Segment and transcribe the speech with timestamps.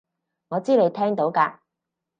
[0.47, 1.59] 我知你聽到㗎